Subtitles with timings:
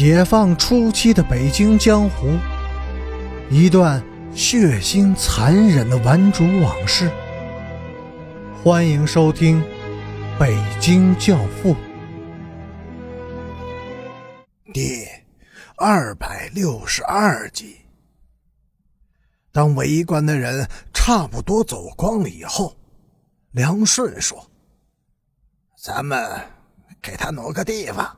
[0.00, 2.38] 解放初期的北京江湖，
[3.50, 4.02] 一段
[4.34, 7.12] 血腥残忍的顽主往事。
[8.64, 9.62] 欢迎收听
[10.38, 11.74] 《北京教父》
[14.72, 15.06] 第
[15.76, 17.76] 二百六十二集。
[19.52, 22.74] 当围观的人差不多走光了以后，
[23.50, 24.50] 梁顺说
[25.76, 26.40] ：“咱们
[27.02, 28.16] 给他挪个地方。”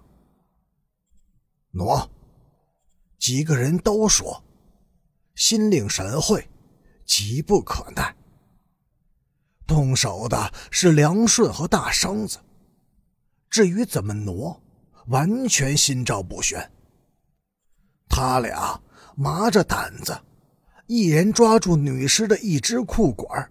[1.75, 2.11] 挪，
[3.19, 4.45] 几个人都说，
[5.35, 6.47] 心领神会，
[7.07, 8.15] 急不可耐。
[9.67, 12.39] 动手的是梁顺和大生子，
[13.49, 14.63] 至于怎么挪，
[15.07, 16.71] 完全心照不宣。
[18.07, 18.79] 他俩
[19.17, 20.21] 麻着胆子，
[20.87, 23.51] 一人抓住女尸的一只裤管，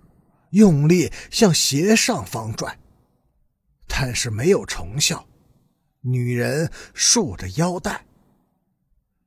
[0.51, 2.77] 用力向斜上方拽，
[3.87, 5.27] 但是没有成效，
[6.01, 8.05] 女人束着腰带。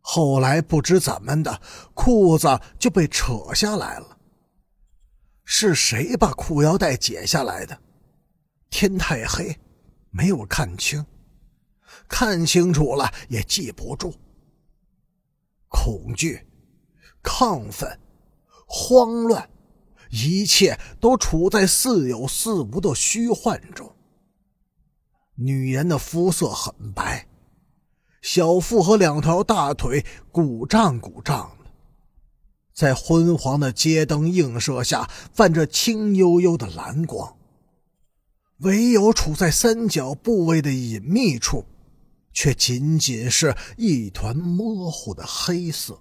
[0.06, 1.62] 后来不知怎么的，
[1.94, 4.18] 裤子就被扯下来了。
[5.44, 7.80] 是谁把裤腰带解下来的？
[8.68, 9.58] 天太黑，
[10.10, 11.04] 没有看清。
[12.06, 14.14] 看清楚了也记不住。
[15.68, 16.46] 恐惧、
[17.22, 17.98] 亢奋、
[18.66, 19.48] 慌乱，
[20.10, 23.90] 一切都处在似有似无的虚幻中。
[25.34, 27.26] 女人的肤色很白。
[28.24, 31.70] 小腹和两条大腿鼓胀鼓胀的，
[32.72, 37.36] 在昏黄的街灯映射下泛着青幽幽的蓝光。
[38.60, 41.66] 唯有处在三角部位的隐秘处，
[42.32, 46.00] 却仅仅是一团模糊的黑色。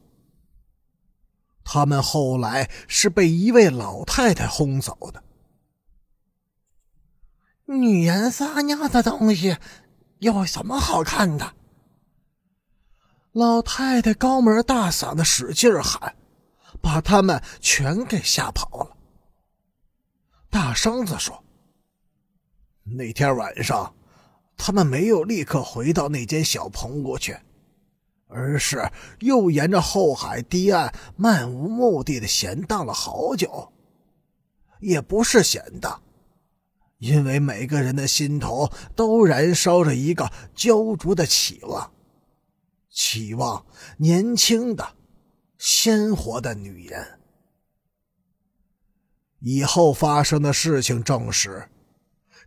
[1.66, 5.22] 他们后来是被一位老太太轰走的。
[7.66, 9.58] 女人撒尿的东西
[10.20, 11.56] 有什么好看的？
[13.34, 16.16] 老太太高门大嗓的使劲喊，
[16.80, 18.96] 把他们全给吓跑了。
[20.52, 21.44] 大生子说
[22.86, 23.96] ：“那天晚上，
[24.56, 27.36] 他们没有立刻回到那间小棚屋去，
[28.28, 28.88] 而是
[29.22, 33.74] 又沿着后海堤岸漫无目的的闲荡了好久。
[34.80, 36.04] 也不是闲荡，
[37.00, 41.92] 因为每个人的心头都燃烧着一个焦灼的期望。”
[42.94, 43.66] 期望
[43.98, 44.96] 年轻的、
[45.58, 47.20] 鲜活的女人。
[49.40, 51.68] 以后发生的事情证实，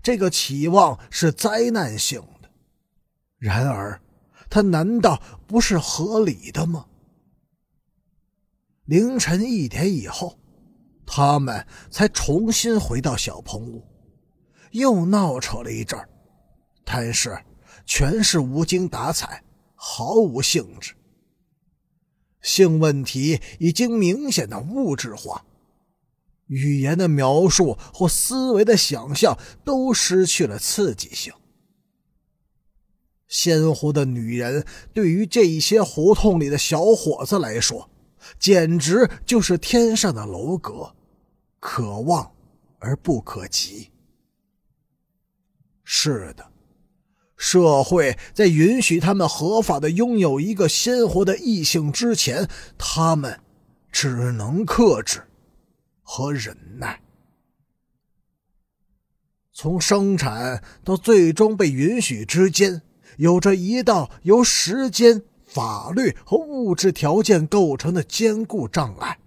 [0.02, 2.48] 这个期望是灾难性的。
[3.38, 4.00] 然而，
[4.48, 6.86] 它难道不是合理的吗？
[8.84, 10.38] 凌晨一点以后，
[11.04, 13.84] 他们才重新回到小棚屋，
[14.70, 16.08] 又闹扯了一阵儿，
[16.84, 17.36] 但是
[17.84, 19.42] 全是无精打采。
[19.88, 20.94] 毫无兴致，
[22.42, 25.46] 性问题已经明显的物质化，
[26.48, 31.32] 语言的描述或思维的想象都失去了刺激性。
[33.28, 37.88] 鲜活的女人对于这一些胡同里的小伙子来说，
[38.40, 40.94] 简直就是天上的楼阁，
[41.60, 42.34] 可望
[42.80, 43.92] 而不可及。
[45.84, 46.55] 是的。
[47.36, 52.48] 社会在允许他们合法的拥有一个鲜活的异性之前，
[52.78, 53.40] 他们
[53.92, 55.22] 只能克制
[56.02, 57.02] 和忍耐。
[59.52, 62.82] 从生产到最终被允许之间，
[63.16, 69.18] 有着一道由时间、法律和物质条件构成的坚固障碍。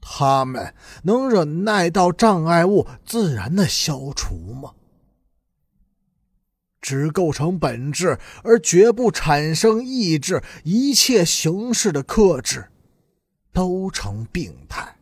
[0.00, 4.72] 他们能忍耐到障碍物自然的消除吗？
[6.82, 10.42] 只构成本质，而绝不产生意志。
[10.64, 12.68] 一切形式的克制，
[13.52, 14.96] 都成病态。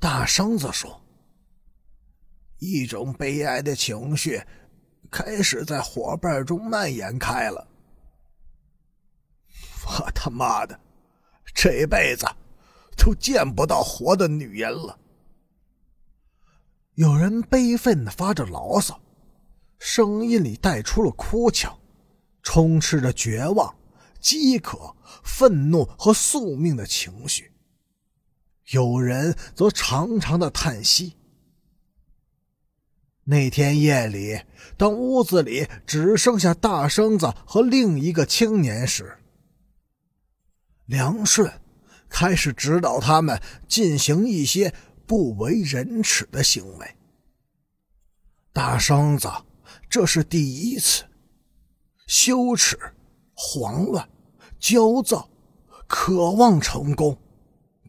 [0.00, 1.00] 大生子说
[2.58, 4.42] ：“一种悲哀的情绪，
[5.10, 7.68] 开始在伙伴中蔓延开了。
[9.86, 10.78] 我他妈的，
[11.54, 12.26] 这辈子
[12.96, 14.98] 都见不到活的女人了。”
[16.96, 19.00] 有人悲愤的发着牢骚。
[19.84, 21.76] 声音里带出了哭腔，
[22.40, 23.74] 充斥着绝望、
[24.20, 24.94] 饥渴、
[25.24, 27.50] 愤怒和宿命的情绪。
[28.70, 31.16] 有人则长长的叹息。
[33.24, 34.40] 那天夜里，
[34.76, 39.18] 当屋子里只剩下大生子和另一个青年时，
[40.86, 41.52] 梁顺
[42.08, 44.72] 开始指导他们进行一些
[45.06, 46.96] 不为人耻的行为。
[48.52, 49.28] 大生子。
[49.92, 51.04] 这是第一次，
[52.06, 52.78] 羞耻
[53.34, 54.08] 慌乱、
[54.58, 55.28] 焦躁，
[55.86, 57.14] 渴望成功，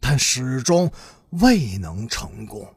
[0.01, 0.91] 但始终
[1.29, 2.67] 未能成功。